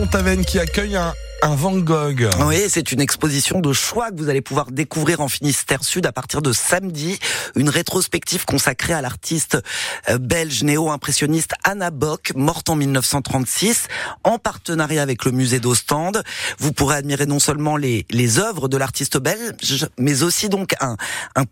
[0.00, 1.12] Pont-Aven qui accueille un,
[1.42, 2.28] un Van Gogh.
[2.46, 6.12] Oui, c'est une exposition de choix que vous allez pouvoir découvrir en Finistère Sud à
[6.12, 7.18] partir de samedi.
[7.56, 9.58] Une rétrospective consacrée à l'artiste
[10.08, 13.88] euh, belge néo-impressionniste Anna Bock, morte en 1936,
[14.24, 16.22] en partenariat avec le musée d'Ostende.
[16.58, 18.04] Vous pourrez admirer non seulement les,
[18.38, 20.96] œuvres de l'artiste belge, mais aussi donc un,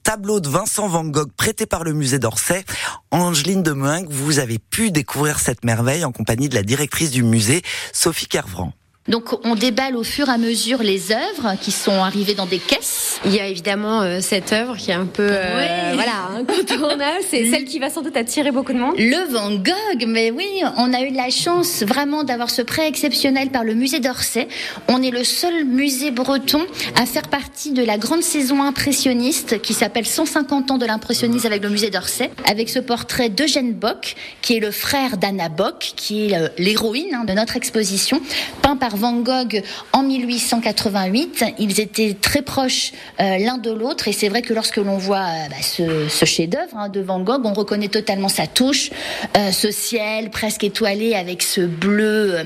[0.02, 2.64] tableau de Vincent Van Gogh prêté par le musée d'Orsay.
[3.10, 3.72] Angeline de
[4.10, 7.62] vous avez pu découvrir cette merveille en compagnie de la directrice du musée,
[7.92, 8.72] Sophie Kervran.
[9.08, 12.58] Donc on déballe au fur et à mesure les œuvres qui sont arrivées dans des
[12.58, 13.20] caisses.
[13.24, 17.50] Il y a évidemment euh, cette œuvre qui est un peu euh, voilà incontournable, c'est
[17.50, 18.94] celle qui va sans doute attirer beaucoup de monde.
[18.98, 23.48] Le Van Gogh, mais oui, on a eu la chance vraiment d'avoir ce prêt exceptionnel
[23.48, 24.46] par le musée d'Orsay.
[24.88, 26.64] On est le seul musée breton
[26.96, 31.62] à faire partie de la grande saison impressionniste qui s'appelle 150 ans de l'impressionnisme avec
[31.62, 36.26] le musée d'Orsay, avec ce portrait d'Eugène Bock, qui est le frère d'Anna Bock, qui
[36.26, 38.20] est euh, l'héroïne hein, de notre exposition,
[38.62, 39.62] peint par Van Gogh
[39.92, 41.44] en 1888.
[41.58, 45.18] Ils étaient très proches euh, l'un de l'autre et c'est vrai que lorsque l'on voit
[45.18, 48.90] euh, bah, ce, chef-d'œuvre hein, de Van Gogh, on reconnaît totalement sa touche,
[49.36, 52.38] euh, ce ciel presque étoilé avec ce bleu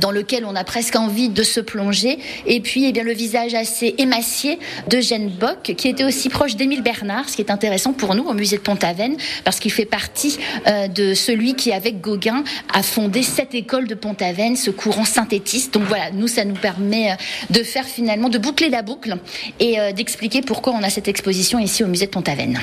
[0.00, 2.18] dans lequel on a presque envie de se plonger.
[2.46, 6.82] Et puis, eh bien, le visage assez émacié d'Eugène Bock, qui était aussi proche d'Émile
[6.82, 10.38] Bernard, ce qui est intéressant pour nous au musée de Pont-Aven, parce qu'il fait partie
[10.66, 15.77] de celui qui, avec Gauguin, a fondé cette école de Pont-Aven, ce courant synthétiste.
[15.78, 17.14] Donc voilà, nous, ça nous permet euh,
[17.50, 19.16] de faire finalement, de boucler la boucle
[19.60, 22.58] et euh, d'expliquer pourquoi on a cette exposition ici au musée de Pont-Aven.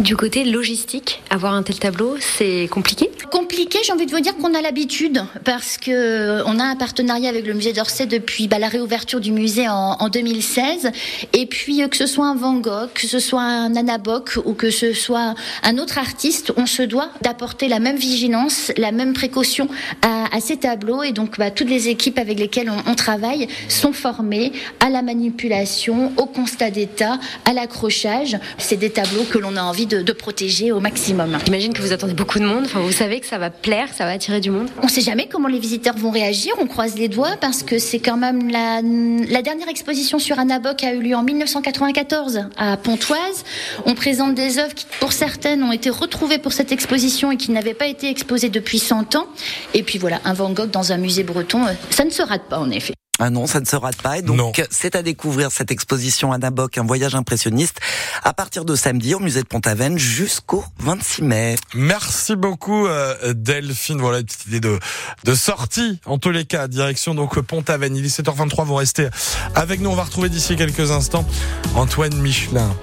[0.00, 3.10] Du côté logistique, avoir un tel tableau, c'est compliqué?
[3.30, 6.76] Compliqué, j'ai envie de vous dire qu'on a l'habitude parce que euh, on a un
[6.76, 10.90] partenariat avec le musée d'Orsay depuis bah, la réouverture du musée en, 2016.
[11.32, 14.52] Et puis que ce soit un Van Gogh, que ce soit un Anna Bock ou
[14.52, 19.14] que ce soit un autre artiste, on se doit d'apporter la même vigilance, la même
[19.14, 19.66] précaution
[20.02, 21.02] à, ces tableaux.
[21.02, 26.12] Et donc bah, toutes les équipes avec lesquelles on, travaille sont formés à la manipulation,
[26.16, 28.36] au constat d'état, à l'accrochage.
[28.58, 31.38] C'est des tableaux que l'on a envie de, protéger au maximum.
[31.44, 32.64] J'imagine que vous attendez beaucoup de monde.
[32.64, 34.68] Enfin, vous savez que ça va plaire, ça va attirer du monde.
[34.82, 36.52] On ne sait jamais comment les visiteurs vont réagir.
[36.60, 40.58] On croise les doigts parce que c'est quand même la, la dernière exposition sur Anna
[40.58, 43.44] Bock a eu lieu en 1994 à Pontoise.
[43.86, 47.52] On présente des œuvres qui, pour certaines, ont été retrouvées pour cette exposition et qui
[47.52, 49.26] n'avaient pas été exposées depuis 100 ans.
[49.72, 52.52] Et puis voilà, un Van Gogh dans un musée breton, euh, ça ne se rate
[52.52, 52.94] en effet.
[53.22, 54.16] Ah non, ça ne se rate pas.
[54.16, 57.78] Et donc, c'est à découvrir cette exposition Anna Bock, un voyage impressionniste,
[58.24, 61.56] à partir de samedi au musée de Pont-Aven jusqu'au 26 mai.
[61.74, 63.98] Merci beaucoup, euh, Delphine.
[63.98, 64.78] Voilà une petite idée de,
[65.24, 67.94] de sortie, en tous les cas, direction donc Pont-Aven.
[67.94, 69.08] Il est 7h23, vous restez
[69.54, 69.90] avec nous.
[69.90, 71.26] On va retrouver d'ici quelques instants
[71.74, 72.74] Antoine Michelin.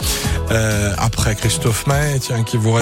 [0.52, 2.72] Euh, après Christophe May, tiens, qui vous